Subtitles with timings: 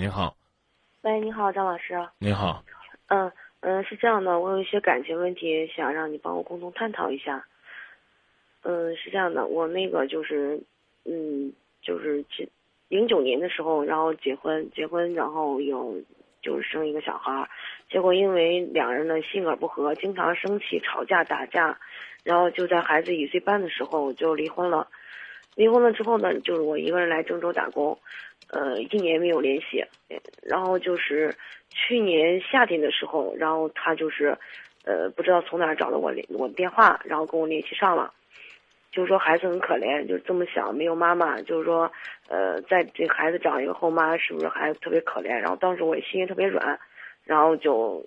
[0.00, 0.34] 你好，
[1.02, 1.94] 喂，你好，张老师。
[2.20, 2.64] 你好，
[3.08, 7.44] 嗯嗯，是这样的，我有一些感情问题，想让你帮我共同探讨一下。
[8.62, 10.58] 嗯，是这样的，我那个就是，
[11.04, 11.52] 嗯，
[11.82, 12.24] 就是
[12.88, 16.00] 零九年的时候，然后结婚，结婚，然后有
[16.40, 17.50] 就是生一个小孩儿，
[17.90, 21.78] 结果因为两人的性格不合，经常生气、吵架、打架，
[22.24, 24.88] 然后就在孩子一岁半的时候就离婚了。
[25.60, 27.98] 离婚了之后呢，就是我一个人来郑州打工，
[28.48, 29.84] 呃，一年没有联系，
[30.42, 31.36] 然后就是
[31.68, 34.34] 去年夏天的时候，然后他就是，
[34.86, 38.10] 呃，不知道从哪儿找的我联我电话，然后跟我联系上了，
[38.90, 41.92] 就是说孩子很可怜，就是这么小没有妈妈，就是说，
[42.28, 45.28] 呃，在这孩子找一个后妈是不是孩子特别可怜？
[45.28, 46.80] 然后当时我心也特别软，
[47.22, 48.02] 然后就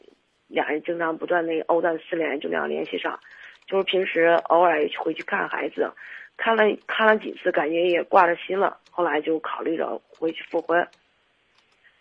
[0.47, 3.19] 俩人经常不断那藕断丝连，就那样联系上，
[3.67, 5.91] 就是平时偶尔也会去看孩子。
[6.35, 10.85] 看了看了几次，感觉也挂着心了，后来就考虑着回去复婚，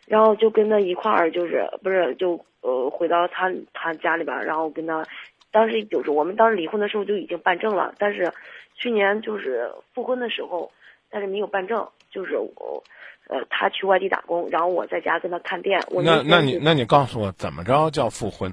[0.07, 5.05] 然后就跟他一块儿，就是不是就呃回到他他家里边，然后跟他，
[5.51, 8.33] 当时就是我们当时离婚的时候就已经办证了，但是
[8.74, 10.73] 去年就是复婚的时候，
[11.10, 12.83] 但是没有办证，就是我
[13.29, 15.79] 呃他去外地打工，然后我在家跟他看店。
[15.88, 18.51] 我那那你那你告诉我怎么着叫复婚？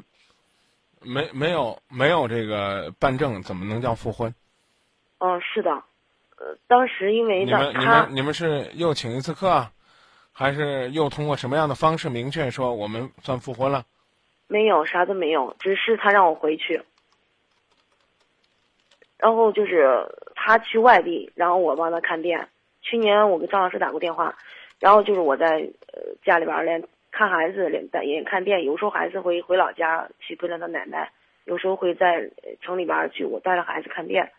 [1.01, 4.33] 没没有没有这个办证，怎么能叫复婚？
[5.19, 5.71] 嗯、是的，
[6.37, 9.71] 呃当时因为你们你们你们是又请一次客啊，
[10.31, 13.85] 还是又通过什么样的方式明确说我们算复婚了？
[14.47, 16.81] 没有，啥都没有，只是他让我回去。
[19.17, 22.47] 然后就是他去外地，然后我帮他看店。
[22.81, 24.33] 去年我跟张老师打过电话，
[24.79, 26.81] 然后就是我在呃家里边儿连
[27.19, 28.63] 看孩子，连在也看店。
[28.63, 31.11] 有时候孩子会回老家去跟着他奶奶，
[31.43, 32.29] 有时候会在
[32.61, 34.31] 城里边去，我带着孩子看店。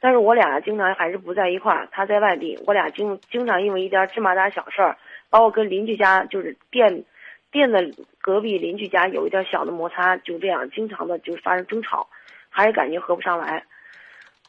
[0.00, 4.96] 但是我俩经常还是不在一块儿，他在外地，我俩经经常因为一点芝麻大小事儿，
[5.30, 7.04] 把我跟邻居家就是店
[7.52, 7.88] 店的
[8.20, 12.08] 隔壁邻居家有一点小的摩擦，就这样经常的就发生争吵，
[12.50, 13.62] 还是感觉合不上来。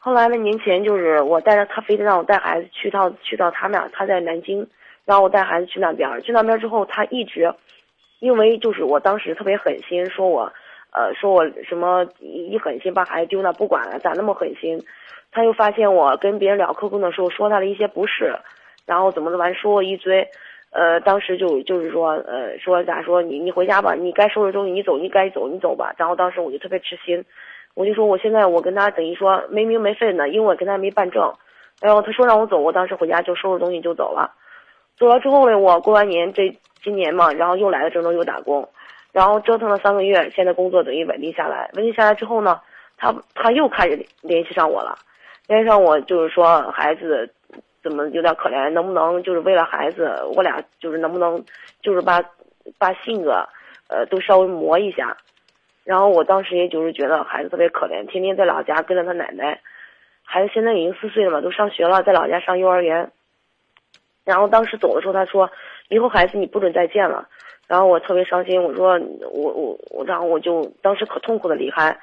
[0.00, 4.66] 后来呢，年前就是我带着他，非得让我带孩子去到去到他那儿，他在南京，
[5.04, 7.52] 然后我带孩子去那边，去那边之后，他一直，
[8.20, 10.52] 因为就是我当时特别狠心，说我，
[10.92, 14.80] 呃，说我什么一狠心把孩子丢那不管了，咋那么狠心？
[15.32, 18.36] 他又发现我跟别人聊 QQ 的时候说他的一些不是，
[18.86, 20.28] 然后怎么的完说我一堆，
[20.70, 25.94] 呃，当时就就是说，呃，说咋说你你回家吧，你该收拾东西你走，你该走你走吧。
[25.96, 27.24] 然后当时我就特别吃心，
[27.74, 31.32] 我就说我现在我跟他等于说没名没分的，因为我跟他没办证。
[31.80, 34.30] 然后他说让我走，我当时回家就收拾东西就走了。
[35.00, 38.68] 走了之后呢，我过完年这今年嘛，然后又来了郑州又打工，
[39.12, 41.70] 然后折腾了三个月，现在工作等于稳定下来。
[41.72, 42.60] 稳定下来之后呢，
[42.98, 44.98] 他他又开始联系上我了。
[45.46, 47.32] 联系上我就是说孩子
[47.82, 51.42] 怎么有点可怜，能不能就是为了孩子，我俩就是能不能
[51.80, 52.22] 就是把
[52.78, 53.48] 把性格
[53.88, 55.16] 呃都稍微磨一下。
[55.82, 59.58] 然后我当时也就是觉得孩子特别可怜，天天在老家跟着他奶奶。
[60.22, 63.10] 孩子现在已经四岁了嘛，都上学了，在老家上幼儿园。
[64.24, 65.50] 然后当时走的时候，他说
[65.88, 67.26] ：“以后孩子你不准再见了。”
[67.66, 68.98] 然后我特别伤心，我说
[69.32, 71.96] ：“我我我，然后我就当时可痛苦的离开。”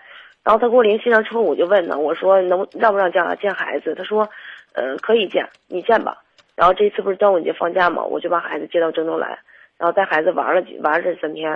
[0.44, 3.94] 然后他给我联系上之后，我就问他，我说能让不让这样见孩子？
[3.96, 4.28] 他说，
[4.74, 6.24] 呃，可以见，你见吧。
[6.56, 9.38] 然后这次不是端午节放假嘛，我就把孩子接到郑州来，
[9.78, 11.52] 然后带孩子玩了几玩了这三天。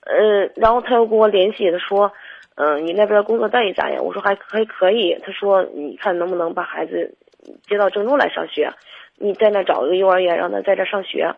[0.00, 2.12] 呃，然后他又跟我联系，他说，
[2.56, 4.04] 嗯、你那边工作待遇咋样？
[4.04, 5.16] 我说还还可以。
[5.24, 7.14] 他说，你看能不能把孩子
[7.68, 8.68] 接到郑州来上学？
[9.22, 11.32] 你在那找一个幼儿园，让他在这上学。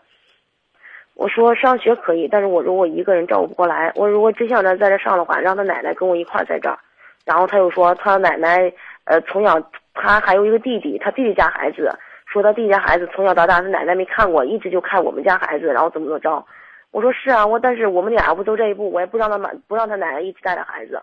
[1.15, 6.79] 我说上学可以，但是我如果一个人照顾不过来，我如果真想着在这上的话，让他奶奶跟我一块在这儿。
[7.27, 8.73] 然后他又说他奶奶
[9.05, 9.61] 呃从小
[9.93, 11.91] 他还有一个弟弟，他弟弟家孩子，
[12.27, 16.45] 说他弟弟家孩子从小到大他奶奶没看过，一直就看我们家孩子，然后怎么怎么着。
[16.91, 21.01] 我说是啊，我但是我们俩不都这一步，我也不让他妈不让他奶奶一起带着孩子，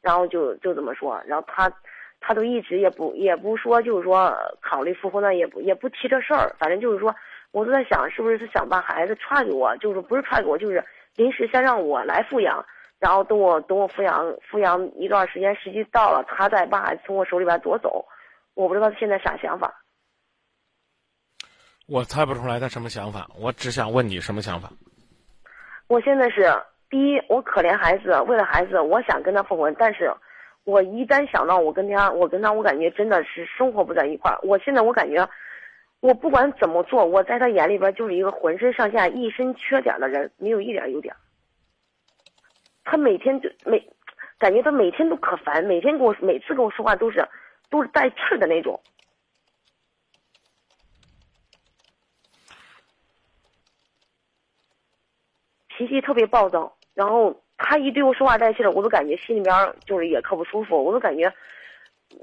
[0.00, 1.70] 然后就就怎么说，然后他
[2.20, 7.14] 他都一直也不也不说，就是说考虑复婚呢，也不也不提这事儿，反正就是说，
[7.50, 10.84] 我都在想是不是他想把孩子踹给我，就是不是踹给我，就是
[11.16, 12.64] 临时先让我来抚养，
[12.98, 18.04] 然后等我等我抚养抚养一段时间，时机到了，他再把孩子从我手里边夺走，
[18.54, 19.82] 我不知道他现在啥想法。
[21.88, 24.70] 我猜不出来他什么想法，我只想问你什么想法。
[25.88, 26.48] 我现在是
[26.88, 30.12] 第一，我可怜孩子，为了孩子，我想跟他复婚，但是
[30.64, 34.38] 我一旦想到我跟他，我跟他，我感觉真的是生活不在一块儿。
[34.42, 35.28] 我现在我感觉，
[36.00, 41.14] 我不管怎么做，我在他眼里边就是一个浑身上下一身缺点的人，没有一点优点。
[42.84, 43.90] 他每天就每，
[44.38, 47.26] 感觉他每天都可烦，每天跟我每次跟我说话都是
[47.68, 48.80] 都是带刺的那种。
[55.68, 61.26] 脾气特别暴躁，然后他一对我说话带气的，我都感觉心里边儿就是也可不舒服，我都感觉
[62.10, 62.18] 嗯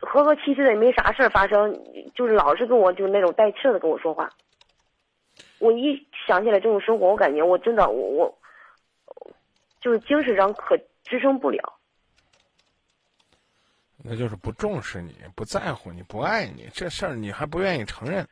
[0.00, 1.74] 和和气气的也没啥事儿发生，
[2.14, 4.28] 就是老是跟我就是那种带气的跟我说话。
[5.58, 8.38] 我一想起来这种生活，我感觉我真的我我
[9.80, 11.72] 就是精神上可支撑不了。
[14.04, 18.28] 那就是不重视你，不在乎你，不爱你，这事儿你还不愿意承认，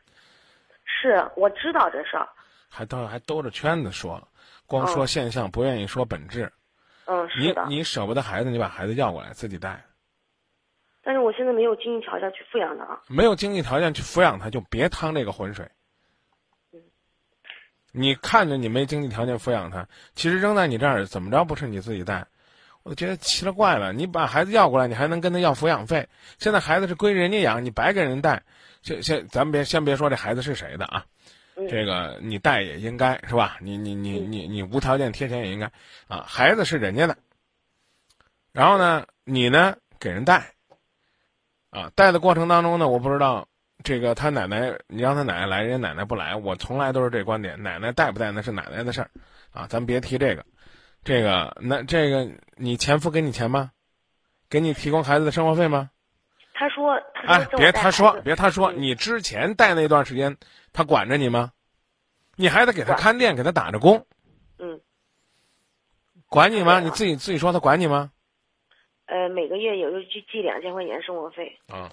[0.84, 2.28] 是我知道这事儿，
[2.70, 4.22] 还兜还兜着圈子说，
[4.66, 6.52] 光说嗯现象，不愿意说本质。
[7.06, 7.66] 嗯，你是的。
[7.68, 9.84] 你舍不得孩子，你把孩子要过来自己带，
[11.02, 12.98] 但是我现在没有经济条件去抚养他。
[13.08, 15.68] 没有经济条件去抚养他，就别趟这个浑水。
[17.92, 22.26] 你看着你没经济条件抚养他，其实扔在你这儿怎么着不是你自己带？
[22.82, 23.92] 我就觉得奇了怪了。
[23.92, 26.08] 你把孩子要过来，你还能跟他要抚养费？
[26.38, 28.42] 现在孩子是归人家养，你白给人带。
[28.82, 31.13] 先先，咱们别先别说这孩子是谁的啊，嗯
[31.68, 33.58] 这个你带也应该是吧？
[33.60, 35.70] 你你你你你无条件贴钱也应该
[36.08, 36.24] 啊。
[36.26, 37.16] 孩子是人家的，
[38.52, 40.52] 然后呢，你呢给人带，
[41.70, 43.46] 啊，带的过程当中呢，我不知道
[43.82, 49.10] 这个他奶奶，你让他奶奶来，人家奶奶不来，我从来都是这观点，奶奶带不带那是奶奶的事儿，
[49.52, 50.44] 啊，咱别提这个，
[51.04, 53.70] 这个那这个你前夫给你钱吗？
[54.50, 55.90] 给你提供孩子的生活费吗？
[56.64, 60.34] 他说，他哎别他说，别别他说，嗯你之前带那段时间，
[60.72, 61.52] 他管着你吗？
[62.36, 64.02] 你还得给他看店，给他打着工，
[64.58, 64.80] 嗯，
[66.26, 66.80] 管你吗？
[66.80, 68.10] 你自己自己说他管你吗？
[69.04, 71.92] 呃，每个月也就寄寄两千块钱生活费，啊，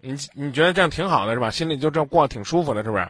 [0.00, 1.50] 你你觉得这样挺好的是吧？
[1.50, 3.08] 心里就这样过得挺舒服的，是不是？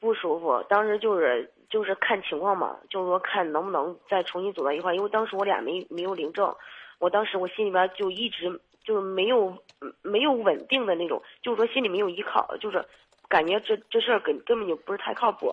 [0.00, 0.60] 不舒服。
[0.68, 6.52] 当时就是就是看情况嘛，就是说看能不能再重新走到一块儿，因为当时我俩没没有领证，
[7.00, 9.60] 我当时我心里边就一直就是没有
[10.02, 12.86] 没有稳定的那种，就是说心里没有依靠，就是
[13.28, 15.52] 感觉这这事儿根根本就不是太靠谱。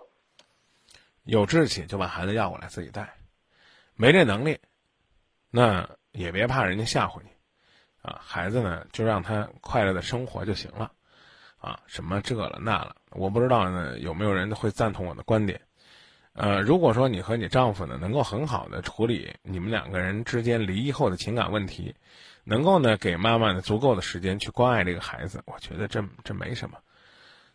[1.24, 3.18] 有志气就把孩子要过来自己带，
[3.96, 4.60] 没这能力，
[5.50, 7.30] 那也别怕人家吓唬你，
[8.02, 10.92] 啊，孩子呢就让他快乐的生活就行了，
[11.60, 15.60] 啊，什么这了那了，我不知道呢有没有人会赞同我的观点，
[16.38, 21.96] 呃，如果说你和你丈夫呢能够很好的处理你们两个人之间离异后的情感问题，
[22.44, 26.78] 能够呢给妈妈呢足够的时间去关爱这个孩子，我觉得这这没什么。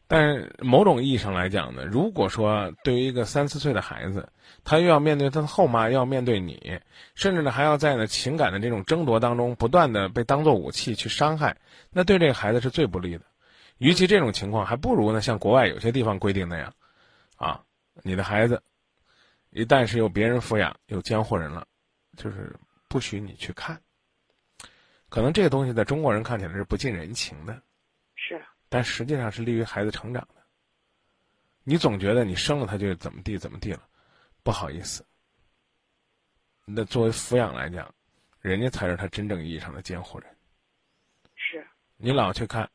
[0.09, 4.29] 但是某种意义上来讲呢，如果说对于一个三四岁的孩子，
[4.65, 6.81] 他又要面对他的后妈，又要面对你，
[7.15, 11.57] 甚至呢还要在呢情感的这种争夺当中不断的被当作武器去伤害，
[11.93, 13.25] 那对这个孩子是最不利的。
[13.79, 16.75] 与其这种情况，还不如呢像国外有些地方规定那样，
[17.37, 17.61] 啊，
[18.03, 18.61] 你的孩子
[19.53, 21.67] 一旦是由别人抚养，有监护人了，
[22.17, 22.59] 就是
[22.89, 23.81] 不许你去看。
[25.11, 27.63] 可能这个东西在中国人看起来是不近人情的。
[28.15, 30.43] 是，但实际上是利于孩子成长的。
[31.65, 33.87] 你总觉得你生了他就怎么地怎么地了，
[34.43, 35.05] 不好意思。
[36.65, 37.95] 那作为抚养来讲，
[38.41, 40.37] 人家才是他真正意义上的监护人。
[41.35, 41.67] 是，
[41.99, 42.71] 你老去看，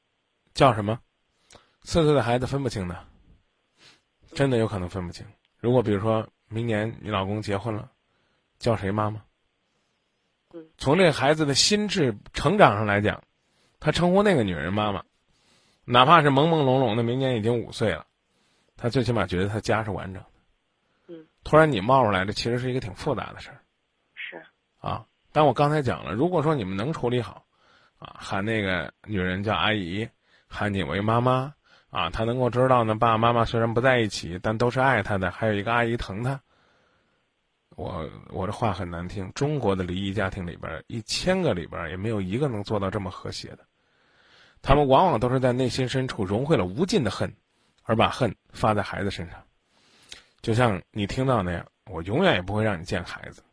[0.53, 0.99] 叫什么？
[1.81, 3.07] 四岁的孩子分不清的，
[4.33, 5.25] 真的有可能分不清。
[5.57, 7.89] 如果比如说明年你老公结婚了，
[8.59, 9.21] 叫谁妈妈？
[10.53, 13.21] 嗯，从这个孩子的心智成长上来讲，
[13.79, 15.03] 他称呼那个女人妈妈，
[15.83, 18.05] 哪怕是朦朦胧胧的，明年已经五岁了，
[18.77, 20.29] 他最起码觉得他家是完整的。
[21.07, 23.59] 嗯，突然你冒出来，的其实是一个挺复杂的事儿
[24.15, 24.41] 是，
[24.79, 25.05] 啊。
[25.33, 27.45] 但我刚才讲了，如果说你们能处理好，
[27.99, 30.07] 啊，喊那个女人叫阿姨，
[30.47, 31.53] 喊你为妈妈，
[31.89, 36.39] 啊，他能够知道呢，爸爸妈妈虽然不在一起，但都是爱他的，还有一个阿姨疼他。
[37.75, 43.59] 我我这话很难听，中国的离异家庭里边，一千个里边也没有一个能做到这么和谐的。
[44.61, 47.31] 他们往往都是在内心深处融汇了无尽的恨，
[47.83, 49.39] 而把恨发在孩子身上。
[50.41, 53.43] 就像你听到那样，我永远也不会让你见孩子，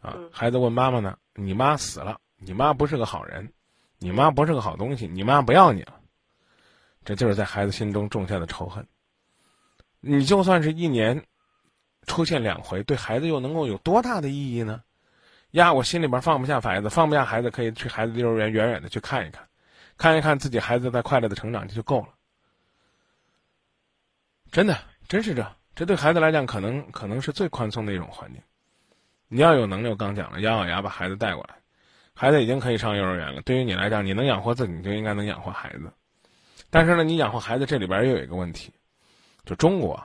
[0.00, 3.48] 啊嗯，孩子问妈妈呢，你妈死了，你妈不是个好人，
[3.98, 6.00] 你妈不是个好东西，你妈不要你了，
[7.08, 8.86] 这就是在孩子心中种下的仇恨。
[9.98, 11.24] 你就算是一年
[12.06, 14.82] 出现两回，对孩子又能够有多大的意义呢？
[15.52, 19.48] 呀，我心里边放不下孩子，放不下孩子，可以去孩子幼儿园远远的去看一看，
[19.96, 22.08] 看一看自己孩子在快乐的成长，这就够了。
[24.52, 28.42] 真的，真是这，这对孩子来讲，可能可能是最宽松的一种环境。
[29.28, 31.56] 你要有能力，我刚讲了，咬咬牙把孩子带过来，
[32.12, 33.40] 孩子已经可以上幼儿园了。
[33.40, 35.90] 对于你来讲，你能养活自己，你就应该能养活孩子。
[36.70, 38.72] 但是呢，你养活孩子这里边又有一个问题，
[39.44, 40.02] 就中国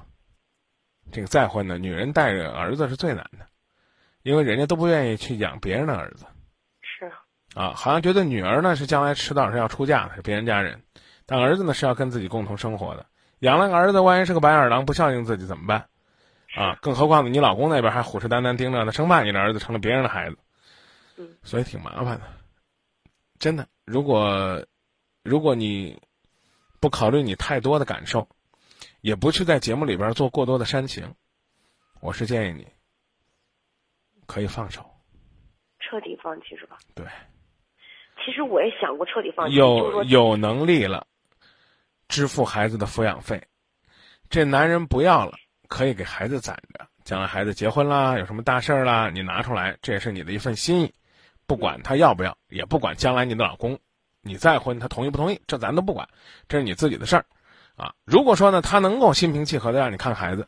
[1.11, 3.45] 这个再婚的女人带着儿子是最难的，
[4.21, 6.25] 因为人家都不愿意去养别人的儿子
[6.81, 7.11] 是，
[7.53, 10.81] 啊，好像觉得女儿呢是将来迟早是要出嫁的，是别人家人，
[11.25, 13.05] 但儿子呢是要跟自己共同生活的。
[13.39, 15.89] 养了个儿子，万一是个白眼狼，不孝敬自己怎么办？
[16.55, 20.37] 啊，更何况呢，你老公那边还虎视眈眈盯着呢，生怕你的儿子成了别人的孩子，
[21.17, 22.25] 嗯，所以挺麻烦的。
[23.39, 24.65] 真的，如果
[25.23, 25.99] 如果你
[26.83, 28.27] 不考虑你太多的感受，
[28.99, 31.15] 也不去在节目里边做过多的煽情，
[32.01, 32.67] 我是建议你
[34.25, 34.85] 可以放手，
[35.79, 36.77] 彻底放弃是吧？
[36.93, 37.05] 对，
[38.25, 41.07] 其实我也想过彻底放弃，就是有说有能力了，
[42.09, 43.41] 支付孩子的抚养费，
[44.29, 45.37] 这男人不要了，
[45.69, 50.93] 可以给孩子攒着，将来孩子结婚啦，有什么大事儿啦，你拿出来，这也是你的一份心意。
[51.45, 53.79] 不管他要不要，也不管将来你的老公，
[54.25, 56.07] 你再婚他同意不同意，这咱都不管，
[56.47, 57.25] 这是你自己的事儿，
[57.75, 57.93] 啊。
[58.05, 60.47] 如果说呢，他能够心平气和的让你看孩子，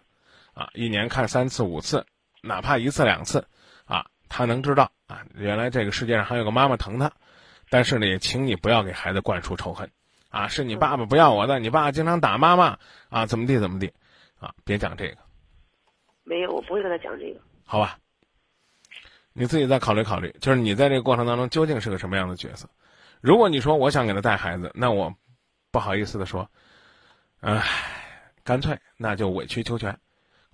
[0.54, 2.06] 啊，一年看三次五次，
[2.42, 3.46] 哪怕一次两次，
[3.86, 7.12] 啊，他能知道啊，原来这个世界上还有个妈妈疼他，
[7.70, 9.92] 但是呢，也请你不要给孩子灌输仇恨，
[10.30, 12.80] 啊，是你爸爸不要我的，你爸爸经常打妈妈，
[13.10, 13.92] 啊，怎么地怎么地，
[14.40, 15.18] 啊，别讲这个，
[16.24, 17.40] 没有，我不会跟他讲这个。
[17.66, 17.98] 好吧？
[19.34, 22.70] 你自己再考虑考虑，就是你在这个过程当中究竟是个什么样的角色？
[23.26, 25.16] 如果你说我想给他带孩子，那我
[25.72, 26.48] 不好意思的说，
[27.40, 27.66] 唉，
[28.44, 29.98] 干脆那就委曲求全，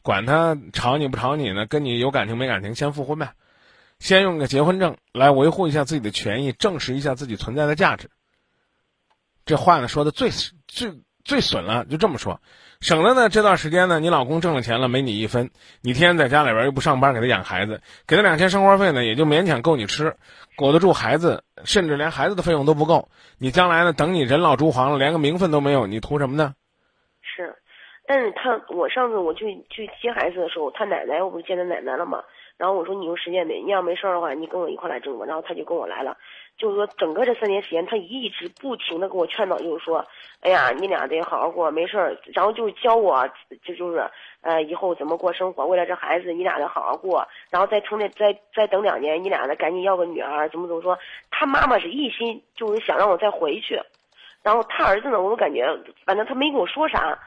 [0.01, 3.33] 管他吵你不吵你呢，跟你有感情没感情，先复婚呗，
[3.99, 8.09] 先用个结婚证来维护一下自己的权益，证实一下自己存在的价值。
[9.43, 10.31] 这话呢说的最
[10.65, 12.39] 最最损了，就这么说，
[12.79, 15.49] 省得呢这段时间呢，你老公挣了钱了，没你一分，
[15.81, 20.15] 你天天在家里边又不上班，给他养孩子，给他两千生活费呢，也就勉强够你吃，
[20.55, 23.09] 裹得住孩子，甚至连孩子的费用都不够。
[23.37, 26.53] 你将来呢，等你人老珠黄了，连个名分都没有，你图什么呢？
[27.21, 27.55] 是，
[28.07, 32.19] 但是他我上次我去去接孩子的时候，他奶奶我不是见他奶奶了吗？
[32.61, 33.59] 然后我说你有时间没？
[33.59, 35.25] 你要没事儿的话，你跟我一块来挣吧。
[35.25, 36.15] 然后他就跟我来了，
[36.59, 40.05] 就是说整个这三年时间，他一直不停的给我劝导，就是说，
[40.41, 42.15] 哎呀，你俩得好好过，没事儿。
[42.35, 43.27] 然后就教我，
[43.65, 44.07] 这就是
[44.41, 47.27] 呃以后怎么过生活，为了这孩子，你俩得好好过。
[47.49, 50.95] 然后再从那再再等两年，你俩再赶紧要个女儿，怎么怎么说？
[51.31, 53.81] 他妈妈是一心就是想让我再回去，
[54.43, 55.67] 然后他儿子呢，我感觉
[56.05, 57.17] 反正他没跟我说啥。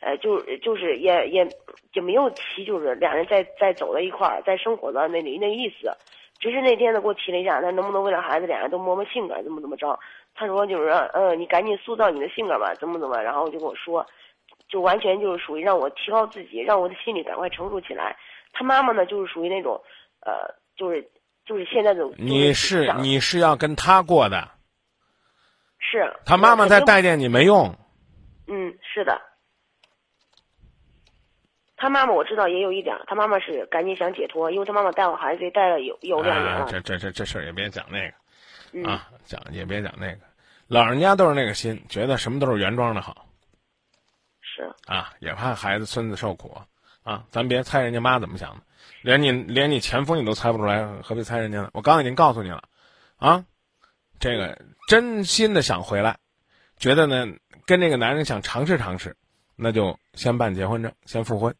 [0.00, 1.46] 呃，就就是也也
[1.92, 5.90] 也没有提，就是俩人在在走到一块儿，再生活的那那那意思。
[6.38, 9.98] 只是那天呢，给我提了一下，他能不能为了孩子，俩人都磨磨性格，怎么怎么着？
[10.34, 13.22] 他说就是，嗯，你赶紧塑造你的性格吧，怎么怎么？
[13.22, 14.06] 然后就跟我说，
[14.66, 18.16] 就完全就是属于让我提高自己，让我的心理赶快成熟起来。
[18.54, 19.78] 他妈妈呢，就是属于那种，
[20.20, 20.32] 呃，
[20.76, 21.06] 就是
[21.44, 22.08] 就是现在的。
[22.16, 24.48] 你是你是要跟他过的，
[25.78, 27.74] 是他妈妈再待见你没用。
[28.48, 29.20] 嗯，是的。
[31.80, 36.66] 他妈妈我知道也有一点，他妈妈是赶紧想解脱，因为他妈妈带我孩子带了有有两年了。
[36.68, 38.14] 这这这这事儿也别讲那个，
[38.74, 40.18] 嗯、啊，讲也别讲那个，
[40.68, 43.26] 老人家都是那个心，觉得什么都是原装的好。
[44.42, 46.60] 是啊，也怕孩子孙子受苦
[47.02, 48.62] 啊，咱别猜人家妈怎么想的，
[49.00, 51.70] 连你连你前夫你都猜不出来，何必猜人家呢？
[51.72, 52.62] 我刚才已经告诉你了，
[53.16, 53.46] 啊，
[54.18, 56.18] 这个真心的想回来，
[56.76, 57.26] 觉得呢
[57.64, 59.16] 跟这个男人想尝试尝试，
[59.56, 61.54] 那就先办结婚证，先复婚。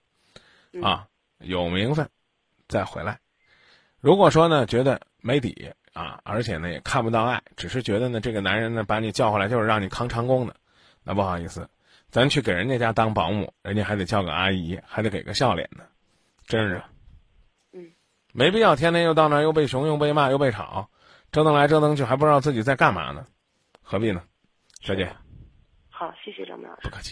[0.83, 1.07] 啊，
[1.39, 2.09] 有名分，
[2.69, 3.19] 再回来。
[3.99, 10.55] 如果说呢，觉得没底啊，而且呢也看不到爱，只是觉得呢这个男人呢把你叫回来就是让你扛长工的，
[11.03, 11.69] 那不好意思，
[12.11, 15.85] 咱去给人家家当保姆，人家还得叫个阿姨，还得给个笑脸呢，
[16.47, 16.83] 真是。
[17.73, 17.91] 嗯。
[18.33, 20.89] 没必要天天又到那儿又被熊又被骂又被吵，
[21.33, 23.27] 折腾来折腾去还不知道自己在干嘛呢，
[23.83, 24.23] 何必呢？
[24.81, 25.13] 小姐。
[25.89, 26.83] 好，谢谢张明老师。
[26.83, 27.09] 不客气。